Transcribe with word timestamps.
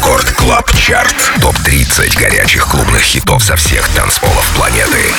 Record 0.00 0.30
Club 0.30 0.72
Chart. 0.78 1.14
Топ-30 1.42 2.18
горячих 2.18 2.66
клубных 2.66 3.02
хитов 3.02 3.44
со 3.44 3.54
всех 3.54 3.86
танцполов 3.90 4.50
планеты. 4.56 5.12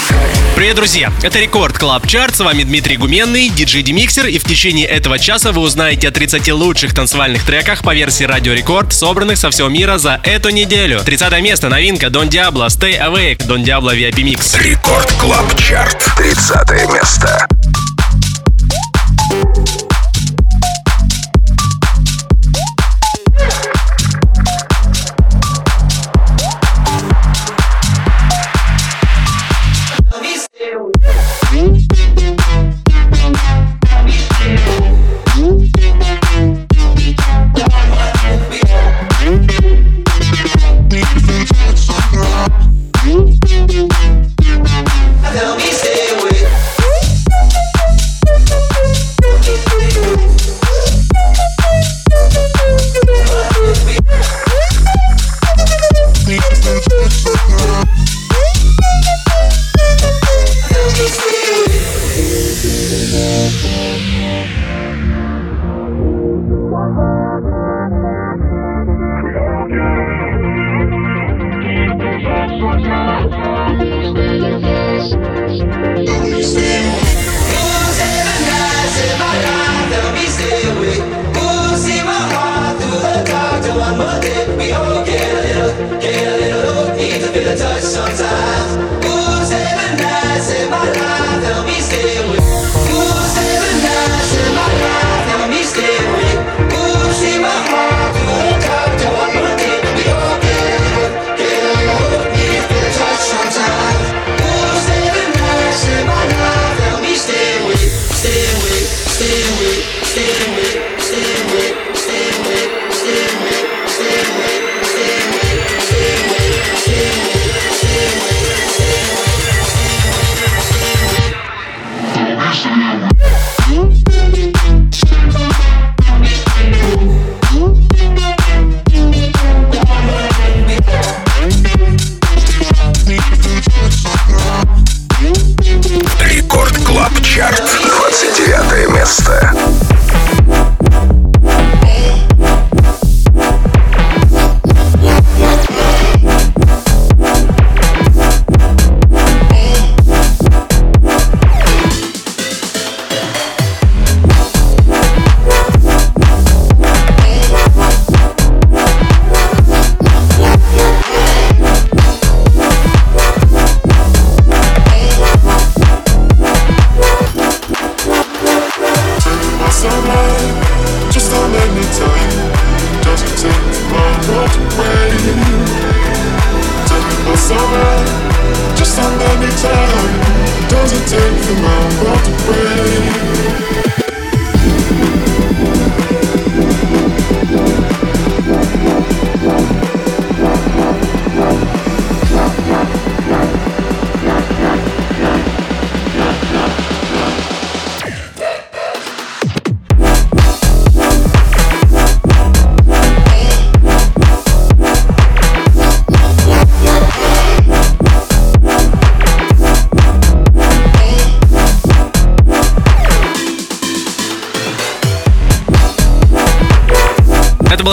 Привет, 0.56 0.76
друзья! 0.76 1.14
Это 1.22 1.38
Record 1.38 1.78
Club 1.78 2.08
Chart. 2.08 2.36
С 2.36 2.40
вами 2.40 2.64
Дмитрий 2.64 2.98
Гуменный, 2.98 3.50
DJ 3.50 3.84
Demixer. 3.84 4.26
И 4.26 4.40
в 4.40 4.44
течение 4.44 4.88
этого 4.88 5.20
часа 5.20 5.52
вы 5.52 5.62
узнаете 5.62 6.08
о 6.08 6.12
30 6.12 6.52
лучших 6.54 6.96
танцевальных 6.96 7.44
треках 7.44 7.84
по 7.84 7.94
версии 7.94 8.24
Радио 8.24 8.54
Рекорд, 8.54 8.92
собранных 8.92 9.38
со 9.38 9.52
всего 9.52 9.70
мира 9.70 10.00
за 10.00 10.20
эту 10.24 10.50
неделю. 10.50 11.02
30 11.06 11.40
место. 11.44 11.70
Новинка 11.70 12.08
Don 12.08 12.28
Diablo 12.28 12.66
Stay 12.66 13.00
Awake. 13.00 13.46
Don 13.46 13.64
Diablo 13.64 13.96
VIP 13.96 14.24
Mix. 14.24 14.60
Record 14.60 15.12
Club 15.20 15.56
Chart. 15.60 16.04
30 16.18 16.92
место. 16.92 17.48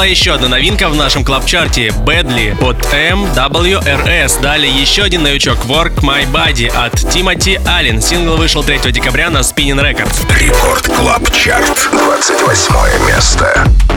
Еще 0.08 0.32
одна 0.32 0.48
новинка 0.48 0.88
в 0.88 0.96
нашем 0.96 1.24
club 1.24 1.50
чарте 1.50 1.88
Badly 1.88 2.52
от 2.64 2.78
MWRS. 2.94 4.40
Далее 4.40 4.72
еще 4.72 5.02
один 5.02 5.22
новичок 5.22 5.58
Work 5.66 5.96
My 6.00 6.24
Body 6.30 6.68
от 6.68 6.94
Тимоти 7.10 7.60
Аллен. 7.66 8.00
Сингл 8.00 8.36
вышел 8.36 8.62
3 8.62 8.90
декабря 8.90 9.28
на 9.28 9.38
Spinnin' 9.38 9.80
Records. 9.80 10.26
Record 10.38 10.86
Club 10.86 11.30
Chart. 11.32 11.90
28 11.92 13.06
место. 13.06 13.87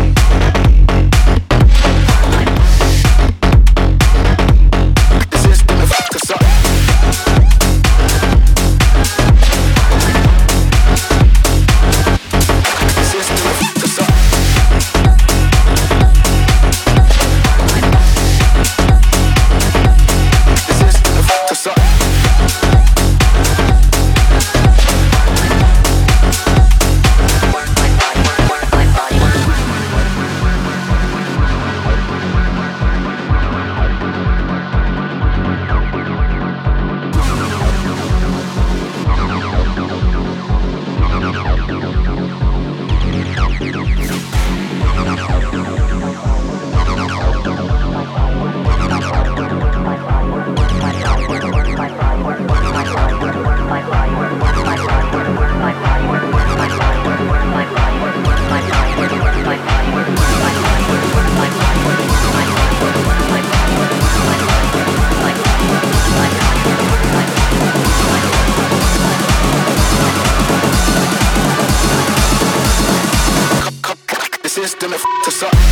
To 74.81 74.87
and 74.87 74.95
f- 74.95 75.71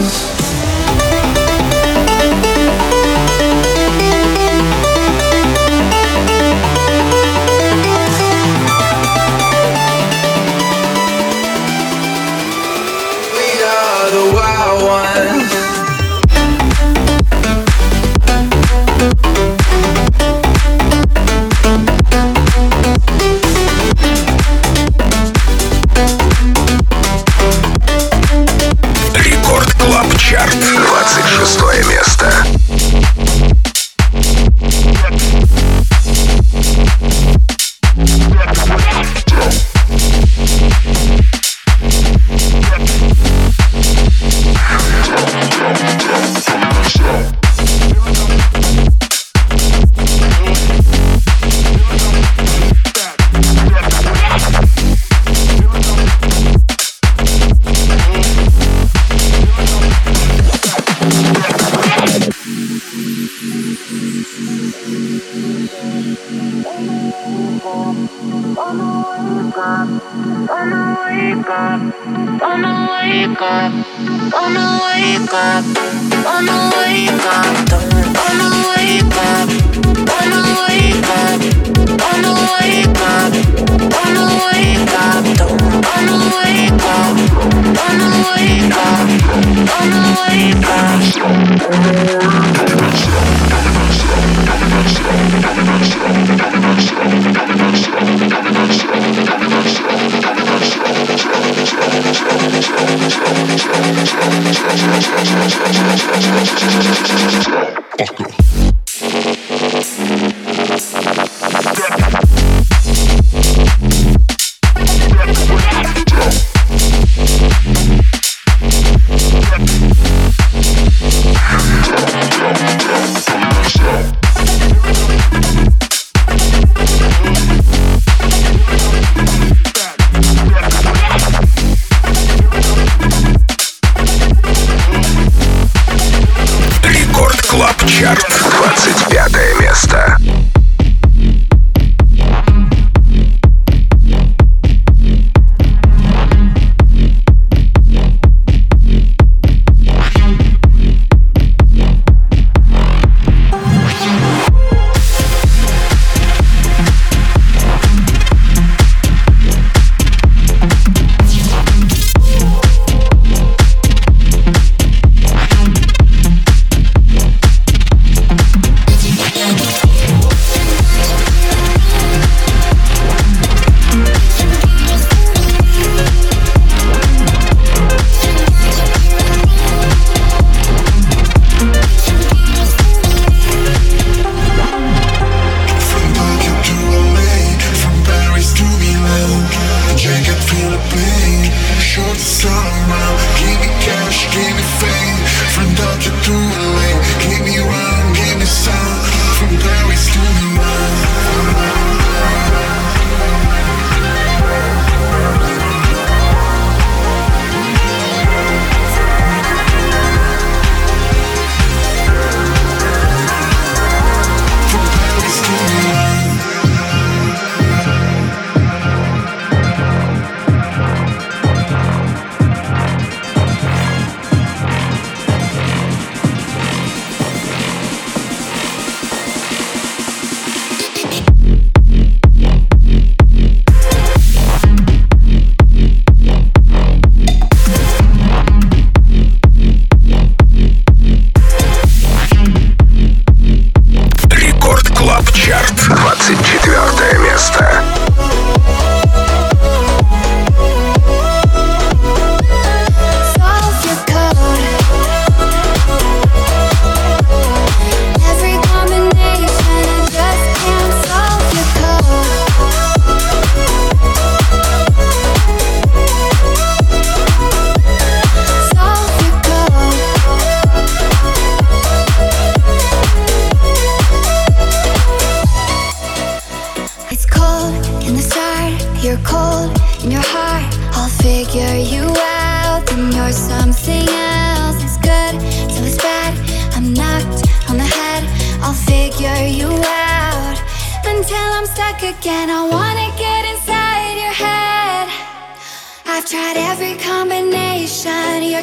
Love. 0.00 0.29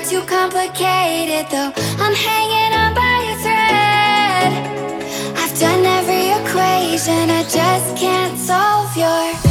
too 0.09 0.21
complicated 0.21 1.45
though. 1.51 1.73
I'm 1.99 2.15
hanging 2.15 2.73
on 2.79 2.93
by 2.93 3.17
a 3.27 3.35
thread. 3.43 4.51
I've 5.35 5.59
done 5.59 5.83
every 5.85 6.29
equation. 6.39 7.29
I 7.29 7.43
just 7.43 7.97
can't 7.97 8.37
solve 8.37 8.95
your 8.95 9.46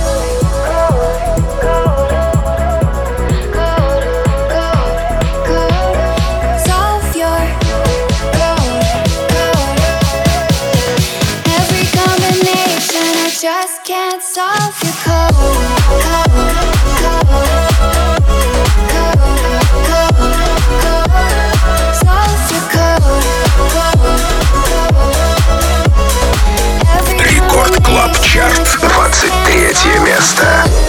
третье 29.86 30.00
место. 30.00 30.85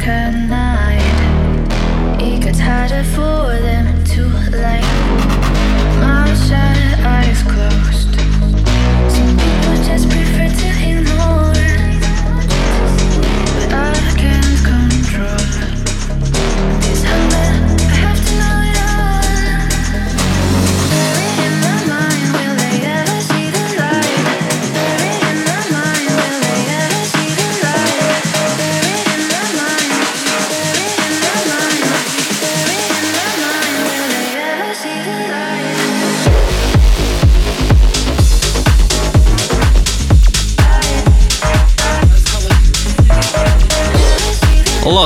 can. 0.00 0.49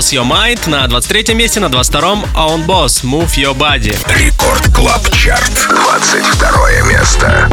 Cross 0.04 0.12
Your 0.12 0.30
Mind 0.30 0.68
на 0.68 0.86
23 0.86 1.34
месте, 1.34 1.60
на 1.60 1.66
22-м 1.66 2.24
On 2.34 2.66
Boss 2.66 3.04
Move 3.04 3.34
Your 3.36 3.56
Body. 3.56 3.96
Рекорд 4.18 4.68
Клаб 4.74 5.08
Чарт, 5.10 5.68
22 5.70 6.82
место. 6.90 7.48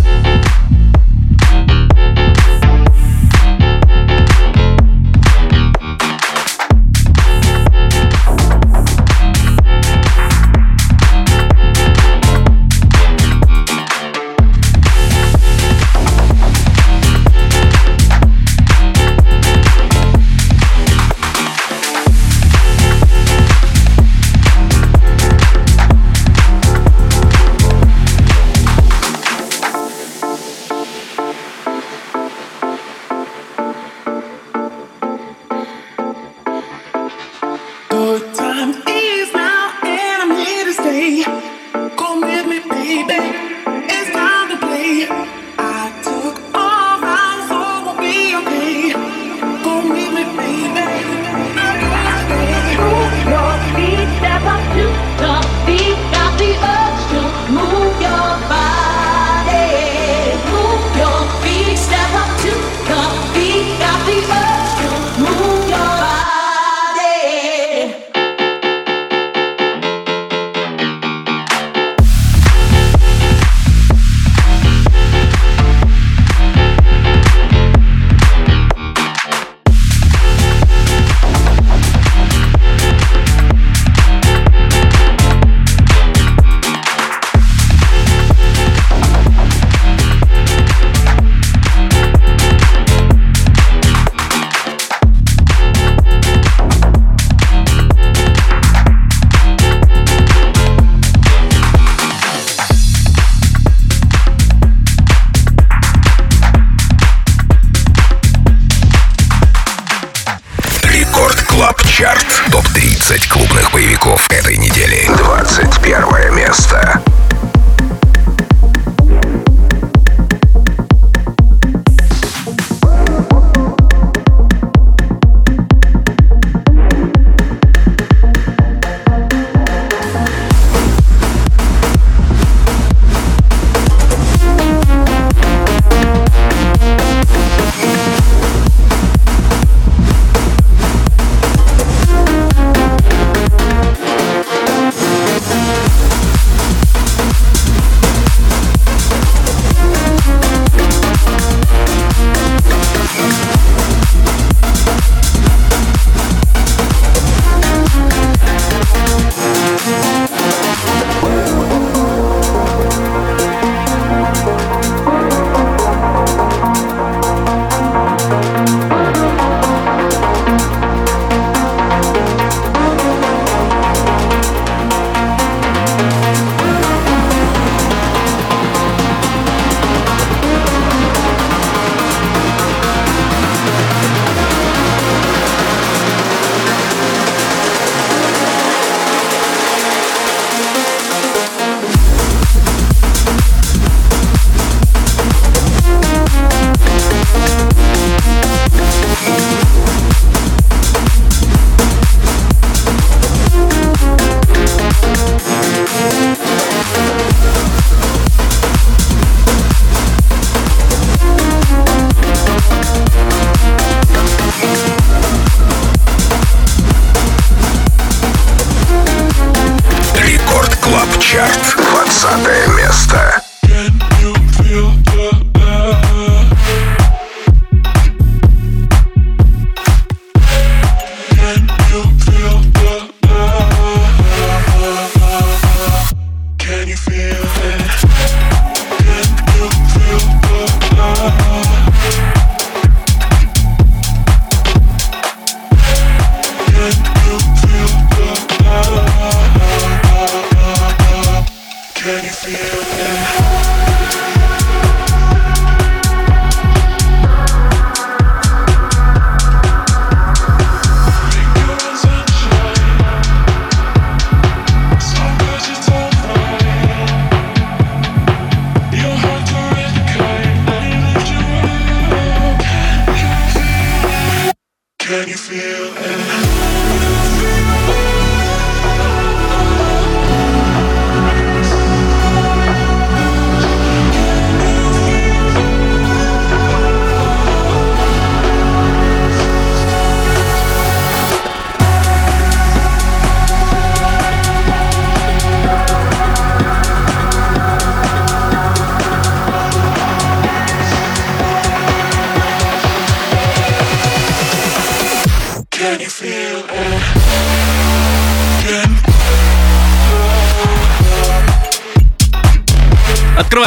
baby. 43.07 43.30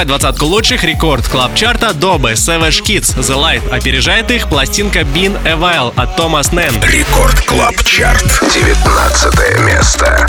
Открывает 0.04 0.20
двадцатку 0.20 0.46
лучших 0.46 0.84
рекорд 0.84 1.26
клаб 1.28 1.54
чарта 1.54 1.94
Добы 1.94 2.32
Savage 2.32 2.82
Kids 2.82 3.16
The 3.16 3.36
Light. 3.36 3.68
Опережает 3.70 4.30
их 4.30 4.48
пластинка 4.48 5.00
Been 5.00 5.36
a 5.46 5.92
от 5.96 6.16
Томас 6.16 6.52
Нэн. 6.52 6.74
Рекорд 6.82 7.40
Клаб 7.42 7.82
Чарт. 7.84 8.24
19 8.52 9.60
место. 9.66 10.26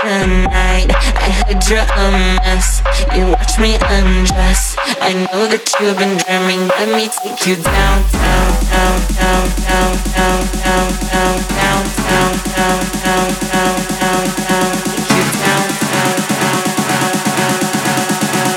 tonight. 0.00 0.92
I 0.92 1.30
heard 1.40 1.64
you're 1.68 1.80
a 1.80 2.10
mess. 2.44 2.82
You 3.14 3.24
watch 3.32 3.58
me 3.58 3.76
undress. 3.80 4.76
I 5.00 5.12
know 5.14 5.46
that 5.48 5.64
you've 5.80 5.96
been 5.96 6.16
dreaming. 6.20 6.68
Let 6.68 6.88
me 6.92 7.08
take 7.08 7.46
you 7.46 7.56
down, 7.56 8.02
down, 8.12 8.52
down, 8.68 9.00
down, 9.16 9.48
down, 9.64 9.96
down, 10.12 10.40
down, 10.60 10.92
down, 11.08 11.36
down, 11.48 11.84
down, 12.04 12.32
down, 12.52 12.80
down, 13.04 13.28
down, 13.48 13.76
down, 13.96 14.24
down. 14.44 14.72
Take 14.84 15.08
you 15.16 15.24
down, 15.40 15.64
down, 15.80 16.16
down, 16.36 16.60
down, 16.76 17.12
down, 17.32 17.56
down, 17.72 18.52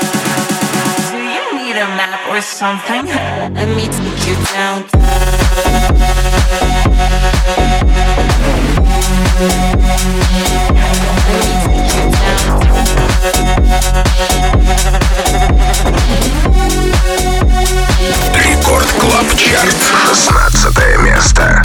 down. 0.76 1.00
Do 1.08 1.18
you 1.24 1.44
need 1.56 1.76
a 1.80 1.88
map 1.96 2.20
or 2.28 2.40
something? 2.44 3.04
Let 3.08 3.68
me 3.72 3.88
take 3.88 4.20
you 4.28 4.36
down, 4.52 4.84
down. 4.92 5.30
Рекорд 18.34 18.86
Клаб 18.98 19.24
Чарт, 19.38 19.74
16 20.12 20.98
место. 20.98 21.62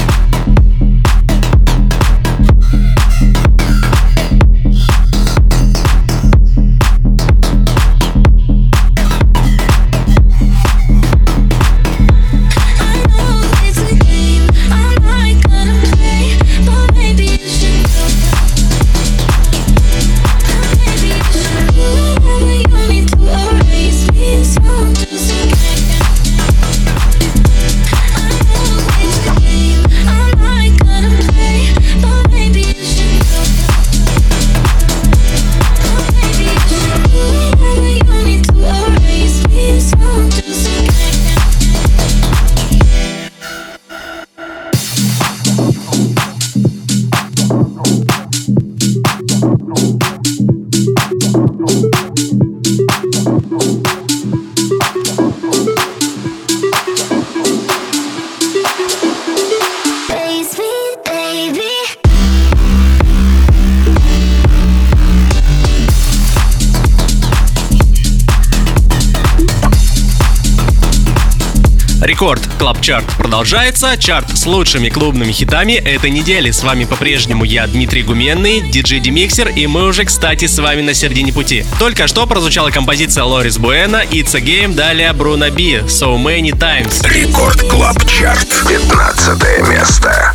Club 72.65 72.81
Chart 72.81 73.05
продолжается. 73.19 73.95
Чарт 73.95 74.35
с 74.35 74.47
лучшими 74.47 74.89
клубными 74.89 75.31
хитами 75.31 75.73
этой 75.73 76.09
недели. 76.09 76.49
С 76.49 76.63
вами 76.63 76.85
по-прежнему 76.85 77.43
я, 77.43 77.67
Дмитрий 77.67 78.01
Гуменный, 78.01 78.61
DJ 78.61 79.03
Demixer, 79.03 79.53
и 79.53 79.67
мы 79.67 79.85
уже, 79.85 80.03
кстати, 80.03 80.45
с 80.47 80.57
вами 80.57 80.81
на 80.81 80.95
середине 80.95 81.31
пути. 81.31 81.63
Только 81.77 82.07
что 82.07 82.25
прозвучала 82.25 82.71
композиция 82.71 83.23
Loris 83.23 83.59
Buono, 83.59 84.03
It's 84.05 84.35
a 84.35 84.41
Game, 84.41 84.73
далее 84.73 85.13
Bruno 85.13 85.51
Be, 85.51 85.75
So 85.85 86.17
Many 86.17 86.57
Times. 86.57 87.07
Record 87.07 87.61
Club 87.69 88.03
Chart, 88.09 88.47
15 88.67 89.69
место. 89.69 90.33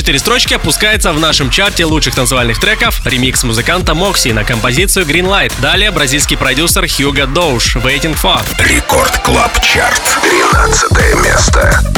четыре 0.00 0.18
строчки 0.18 0.54
опускается 0.54 1.12
в 1.12 1.20
нашем 1.20 1.50
чарте 1.50 1.84
лучших 1.84 2.14
танцевальных 2.14 2.58
треков 2.58 3.04
ремикс 3.04 3.44
музыканта 3.44 3.94
Мокси 3.94 4.28
на 4.28 4.44
композицию 4.44 5.04
Green 5.04 5.26
Light. 5.26 5.52
Далее 5.60 5.90
бразильский 5.90 6.38
продюсер 6.38 6.88
Хьюго 6.88 7.26
Доуш 7.26 7.76
Waiting 7.76 8.16
For. 8.18 8.40
Record 8.58 9.18
Club 9.18 9.60
Chart. 9.60 10.00
12 10.22 11.22
место. 11.22 11.89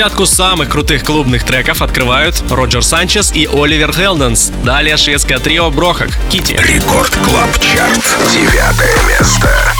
Десятку 0.00 0.24
самых 0.24 0.70
крутых 0.70 1.04
клубных 1.04 1.44
треков 1.44 1.82
открывают 1.82 2.42
Роджер 2.48 2.82
Санчес 2.82 3.32
и 3.34 3.46
Оливер 3.46 3.92
Хелденс. 3.92 4.50
Далее 4.64 4.96
шведское 4.96 5.38
трио 5.38 5.70
Brohug, 5.70 6.08
Кити. 6.30 6.54
Record 6.54 7.14
Club 7.22 7.50
Chart. 7.60 8.00
Девятое 8.32 8.96
место. 9.06 9.74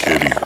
kitty. 0.00 0.39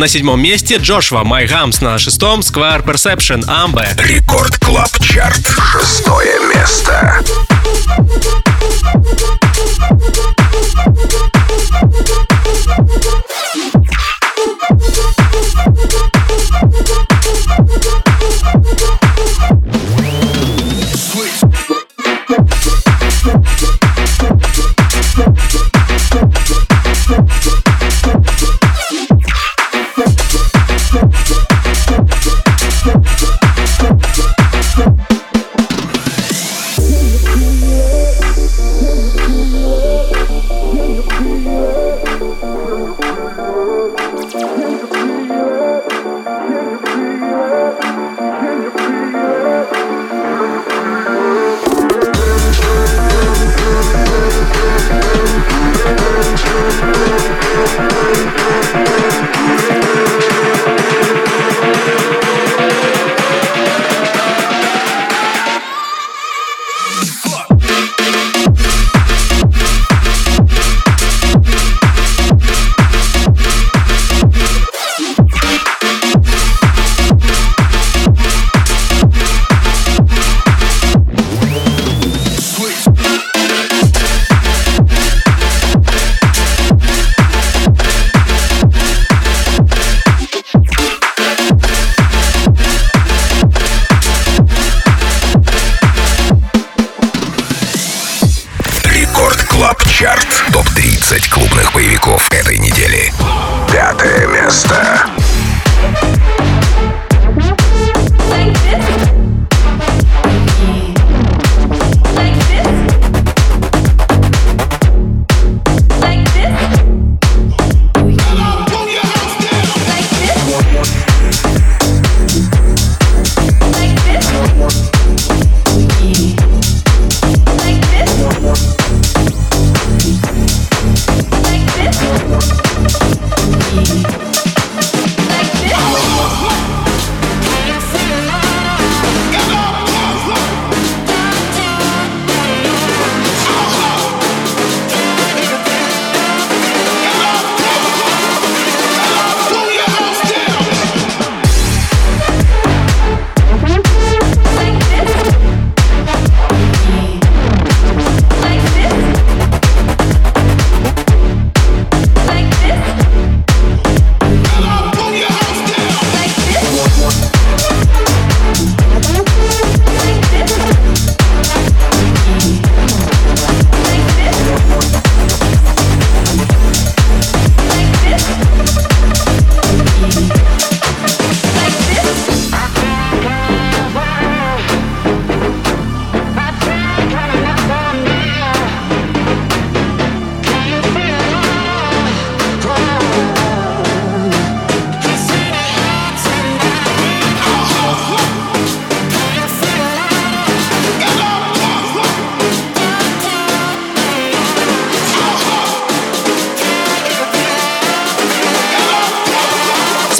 На 0.00 0.08
седьмом 0.08 0.40
месте 0.40 0.78
My 1.26 1.46
Gums, 1.46 1.84
на 1.84 1.98
шестом 1.98 2.40
Square 2.40 2.86
Perception 2.86 3.44
Ambe. 3.44 3.84
Рекорд 4.02 4.56
Клаб 4.56 4.88
Чарт. 4.98 5.46
Шестое 5.72 6.40
место. 6.54 7.22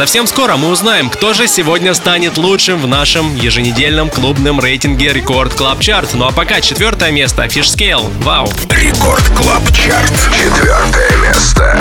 Совсем 0.00 0.26
скоро 0.26 0.56
мы 0.56 0.70
узнаем, 0.70 1.10
кто 1.10 1.34
же 1.34 1.46
сегодня 1.46 1.92
станет 1.92 2.38
лучшим 2.38 2.80
в 2.80 2.86
нашем 2.86 3.36
еженедельном 3.36 4.08
клубном 4.08 4.58
рейтинге 4.58 5.12
Record 5.12 5.52
Club 5.52 5.80
Chart. 5.80 6.14
Ну 6.14 6.24
а 6.24 6.32
пока 6.32 6.62
четвертое 6.62 7.10
место 7.10 7.44
Fishscale. 7.44 8.10
Вау. 8.24 8.48
Record 8.70 9.28
Club 9.36 9.62
Chart. 9.74 10.10
Четвертое 10.32 11.16
место. 11.18 11.78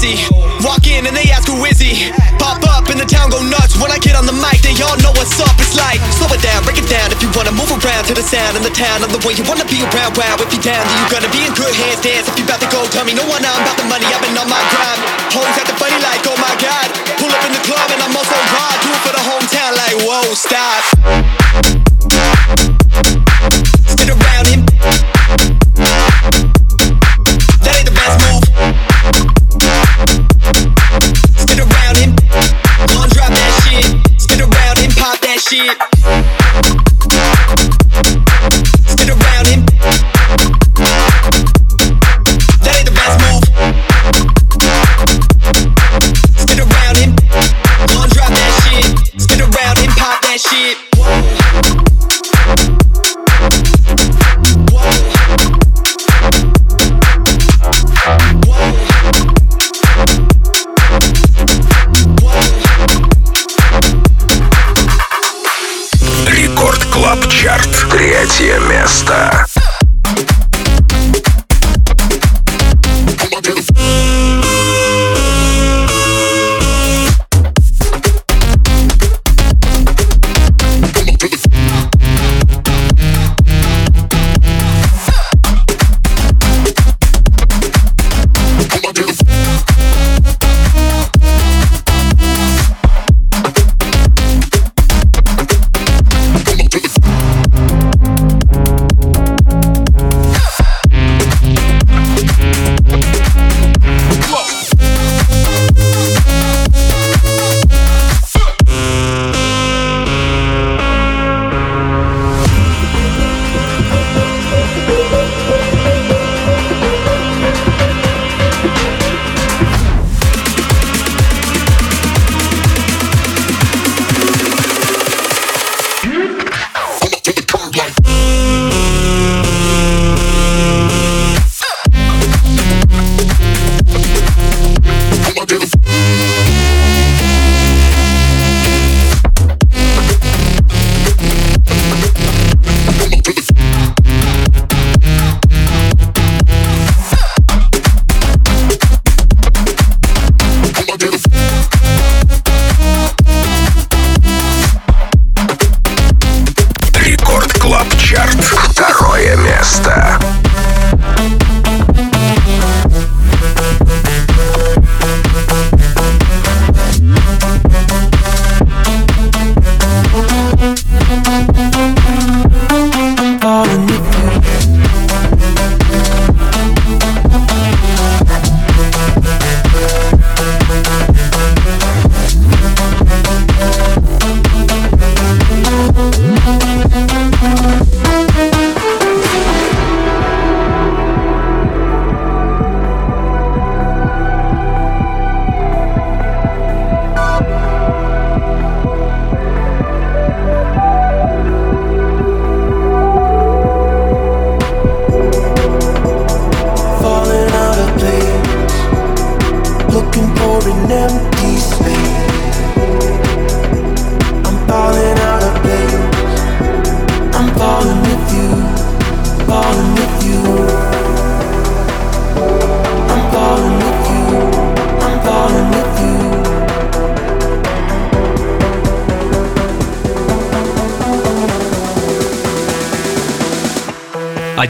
Dizzy. 0.00 0.16
Walk 0.64 0.88
in 0.88 1.04
and 1.04 1.12
they 1.12 1.28
ask 1.30 1.48
who 1.48 1.56
is 1.68 1.76
he. 1.76 2.08
Pop 2.40 2.64
up 2.72 2.88
in 2.88 2.96
the 2.96 3.04
town, 3.04 3.28
go 3.30 3.40
nuts. 3.44 3.76
When 3.76 3.92
I 3.92 4.00
get 4.00 4.16
on 4.16 4.24
the 4.24 4.32
mic, 4.32 4.64
they 4.64 4.72
all 4.80 4.96
know 5.04 5.12
what's 5.16 5.36
up. 5.40 5.52
It's 5.60 5.76
like, 5.76 6.00
slow 6.16 6.28
it 6.32 6.40
down, 6.40 6.64
break 6.64 6.80
it 6.80 6.88
down. 6.88 7.12
If 7.12 7.20
you 7.20 7.28
wanna 7.36 7.52
move 7.52 7.68
around 7.68 8.08
to 8.08 8.14
the 8.16 8.24
sound 8.24 8.56
in 8.56 8.64
the 8.64 8.72
town, 8.72 9.04
I'm 9.04 9.12
the 9.12 9.20
way 9.24 9.36
you 9.36 9.44
wanna 9.44 9.68
be 9.68 9.84
around. 9.92 10.16
Wow, 10.16 10.40
if 10.40 10.48
you 10.52 10.60
down, 10.60 10.80
then 10.80 10.96
you 10.96 11.06
gonna 11.12 11.30
be 11.32 11.44
in 11.44 11.52
good 11.52 11.74
hands. 11.76 12.00
Dance 12.00 12.28
if 12.28 12.36
you 12.40 12.44
about 12.48 12.60
to 12.64 12.68
go, 12.72 12.80
tell 12.88 13.04
me 13.04 13.12
no 13.12 13.24
one. 13.28 13.44
I'm 13.44 13.60
about 13.60 13.76
the 13.76 13.86
money. 13.88 14.08
I've 14.08 14.24
been 14.24 14.36
on 14.40 14.48
my 14.48 14.62
grind. 14.72 15.00
Hoes 15.36 15.56
acting 15.60 15.76
funny 15.76 15.98
like, 16.00 16.24
oh 16.24 16.36
my 16.40 16.54
god. 16.56 16.88
Pull 17.20 17.30
up 17.30 17.44
in 17.44 17.52
the 17.52 17.62
club 17.68 17.88
and 17.92 18.00
I'm 18.00 18.16
also 18.16 18.36
raw. 18.56 18.72
Do 18.80 18.88
it 18.88 19.00
for 19.04 19.12
the 19.12 19.24
hometown, 19.24 19.72
like 19.76 19.96
whoa, 20.04 20.24
stop. 20.32 20.82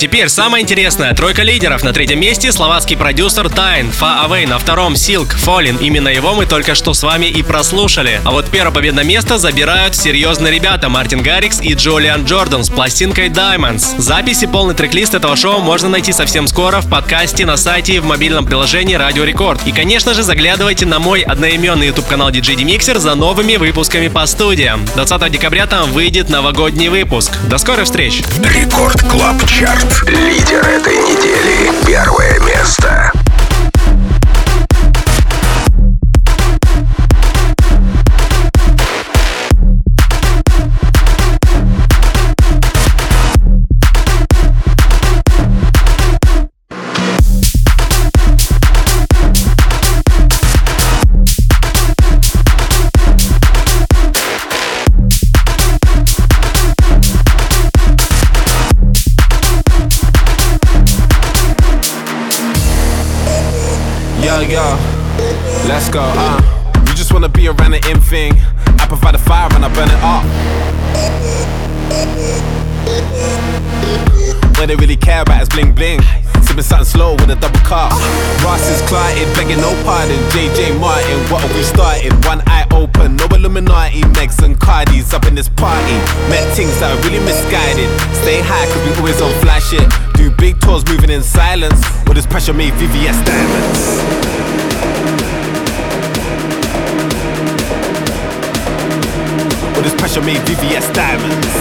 Теперь 0.01 0.31
самое 0.31 0.63
интересное. 0.63 1.13
Тройка 1.13 1.43
лидеров. 1.43 1.85
На 1.85 1.93
третьем 1.93 2.19
месте 2.21 2.53
словацкий 2.53 2.97
продюсер 2.97 3.51
Тайн, 3.51 3.91
Far 3.91 4.27
Away. 4.27 4.47
На 4.47 4.59
втором 4.59 4.95
Silk, 4.95 5.37
Falling. 5.37 5.79
Именно 5.79 6.09
его 6.09 6.35
мы 6.35 6.47
только 6.47 6.75
что 6.75 6.95
с 6.95 7.03
вами 7.03 7.27
и 7.27 7.43
прослушали. 7.43 8.19
А 8.25 8.31
вот 8.31 8.49
первое 8.51 8.73
победное 8.73 9.05
место 9.05 9.37
забирают 9.37 9.95
серьезные 9.95 10.55
ребята 10.55 10.89
Мартин 10.89 11.23
Гаррикс 11.23 11.61
и 11.61 11.75
Джулиан 11.75 12.25
Джордан 12.25 12.65
с 12.65 12.71
пластинкой 12.71 13.29
Diamonds. 13.29 14.01
Записи 14.01 14.47
полный 14.47 14.75
трек-лист 14.75 15.15
этого 15.15 15.37
шоу 15.37 15.61
можно 15.61 15.91
найти 15.91 16.13
совсем 16.13 16.47
скоро 16.47 16.81
в 16.81 16.89
подкасте 16.89 17.45
на 17.45 17.59
сайте 17.59 17.97
и 17.97 17.99
в 17.99 18.07
мобильном 18.07 18.47
приложении 18.47 18.95
Радио 18.95 19.25
Рекорд. 19.25 19.61
И, 19.67 19.73
конечно 19.73 20.15
же, 20.15 20.23
заглядывайте 20.23 20.87
на 20.87 20.99
мой 20.99 21.21
одноименный 21.21 21.89
YouTube 21.89 22.07
канал 22.07 22.31
DJ 22.31 22.57
Demixer 22.57 22.99
за 22.99 23.15
новыми 23.17 23.57
выпусками 23.57 24.09
по 24.09 24.25
студиям. 24.25 24.83
20 24.95 25.31
декабря 25.31 25.67
там 25.67 25.93
выйдет 25.93 26.31
новогодний 26.31 26.89
выпуск. 26.89 27.33
До 27.51 27.59
скорых 27.59 27.85
встреч! 27.85 28.23
Record 28.43 29.03
Club 29.03 29.37
Chart. 29.47 29.90
Лидер 30.07 30.67
этой 30.67 30.97
недели. 30.97 31.71
Первое 31.87 32.39
место. 32.41 33.13
Go, 65.91 66.03
uh. 66.03 66.41
You 66.87 66.95
just 66.95 67.13
wanna 67.13 67.29
be 67.29 67.49
around 67.49 67.73
the 67.73 67.83
in 67.91 68.01
thing. 68.01 68.33
I 68.79 68.87
provide 68.87 69.15
the 69.15 69.19
fire 69.19 69.49
and 69.53 69.65
I 69.65 69.69
burn 69.75 69.91
it 69.91 70.01
up. 70.03 70.25
What 74.57 74.69
they 74.69 74.77
really 74.77 74.97
care 74.97 75.23
about 75.23 75.43
is 75.43 75.49
bling 75.49 75.73
bling. 75.73 76.01
Sipping 76.43 76.63
something 76.63 76.85
slow 76.85 77.13
with 77.15 77.31
a 77.31 77.37
double 77.37 77.59
cup. 77.61 77.91
Ross 78.45 78.63
is 78.69 78.81
clotted, 78.89 79.27
begging 79.35 79.59
no 79.59 79.71
pardon. 79.85 80.19
JJ 80.31 80.79
Martin, 80.79 81.19
what 81.31 81.43
have 81.43 81.55
we 81.55 81.63
started? 81.63 82.13
One 82.25 82.43
eye 82.47 82.67
open, 82.73 83.17
no 83.17 83.27
Illuminati. 83.35 84.03
Megs 84.15 84.43
and 84.45 84.59
Cardis 84.59 85.13
up 85.15 85.27
in 85.27 85.35
this 85.35 85.49
party. 85.49 85.97
Met 86.31 86.45
things 86.55 86.79
that 86.81 86.93
are 86.93 87.01
really 87.03 87.25
misguided. 87.25 87.89
Stay 88.23 88.43
high, 88.43 88.67
cause 88.71 88.83
we 88.87 88.95
always 88.99 89.21
on 89.21 89.33
flash 89.41 89.71
shit. 89.71 89.89
Do 90.15 90.31
big 90.31 90.61
tours 90.61 90.87
moving 90.87 91.11
in 91.11 91.23
silence. 91.23 91.81
With 92.07 92.17
this 92.17 92.27
pressure 92.27 92.53
made 92.55 92.75
VVS 92.75 93.25
diamonds. 93.25 94.90
With 99.81 99.93
this 99.93 99.99
pressure 99.99 100.21
made 100.21 100.37
VVS 100.45 100.93
diamonds. 100.93 101.57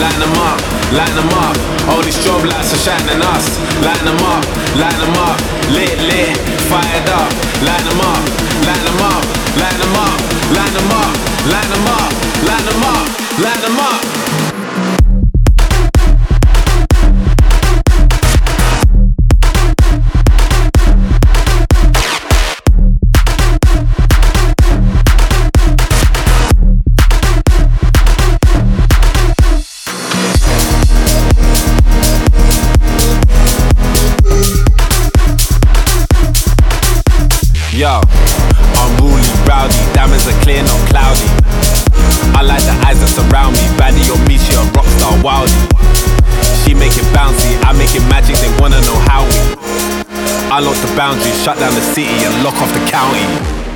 Line 0.00 0.20
them 0.24 0.32
up, 0.40 0.56
line 0.96 1.14
them 1.20 1.28
up. 1.36 1.56
All 1.92 2.00
these 2.00 2.16
strobe 2.16 2.48
lights 2.48 2.72
are 2.72 2.80
shining 2.80 3.20
us. 3.20 3.60
Line 3.84 4.04
them 4.08 4.24
up, 4.24 4.40
line 4.80 4.96
them 4.96 5.12
up. 5.20 5.36
Lit, 5.68 6.00
lit, 6.00 6.38
fired 6.72 7.08
up. 7.12 7.28
Line 7.60 7.84
them 7.84 8.00
up, 8.00 8.24
line 8.64 8.80
them 8.80 9.04
up, 9.04 9.20
line 9.60 9.76
them 9.76 9.96
up, 10.00 10.16
line 10.56 10.72
them 10.72 10.92
up, 10.96 11.12
line 11.44 11.68
them 11.68 11.88
up, 11.92 12.10
line 12.40 12.64
them 12.64 12.82
up, 12.88 13.04
line 13.36 13.60
them 13.60 13.80
up. 13.80 14.49
Boundaries, 51.00 51.42
shut 51.42 51.58
down 51.58 51.72
the 51.72 51.80
city 51.80 52.12
and 52.26 52.44
lock 52.44 52.54
off 52.56 52.70
the 52.74 52.90
county. 52.90 53.69